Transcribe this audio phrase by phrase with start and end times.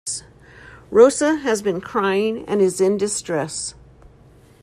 [0.89, 3.75] Rosa has been crying and is in distress.